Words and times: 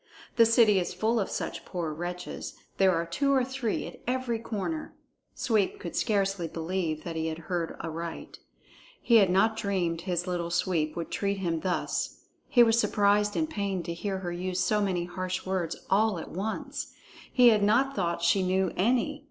The 0.35 0.47
city 0.47 0.79
is 0.79 0.95
full 0.95 1.19
of 1.19 1.29
such 1.29 1.63
poor 1.63 1.93
wretches; 1.93 2.55
there 2.77 2.91
are 2.95 3.05
two 3.05 3.31
or 3.33 3.43
three 3.43 3.85
at 3.85 3.99
every 4.07 4.39
corner." 4.39 4.95
Sweep 5.35 5.77
could 5.79 5.95
scarcely 5.95 6.47
believe 6.47 7.03
that 7.03 7.15
he 7.15 7.27
had 7.27 7.37
heard 7.51 7.75
aright. 7.83 8.39
He 8.99 9.17
had 9.17 9.29
not 9.29 9.55
dreamed 9.55 10.01
his 10.01 10.25
Little 10.25 10.49
Sweep 10.49 10.95
would 10.95 11.11
treat 11.11 11.37
him 11.37 11.59
thus. 11.59 12.21
He 12.49 12.63
was 12.63 12.79
surprised 12.79 13.35
and 13.35 13.47
pained 13.47 13.85
to 13.85 13.93
hear 13.93 14.17
her 14.17 14.31
use 14.31 14.59
so 14.59 14.81
many 14.81 15.05
harsh 15.05 15.45
words 15.45 15.75
all 15.87 16.17
at 16.17 16.31
once. 16.31 16.87
He 17.31 17.49
had 17.49 17.61
not 17.61 17.95
thought 17.95 18.23
she 18.23 18.41
knew 18.41 18.71
any. 18.75 19.19